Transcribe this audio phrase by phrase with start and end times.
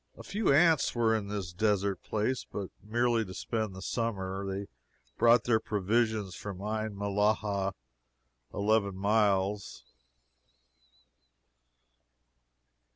[0.17, 4.43] A few ants were in this desert place, but merely to spend the summer.
[4.51, 4.65] They
[5.15, 7.73] brought their provisions from Ain Mellahah
[8.51, 9.83] eleven miles.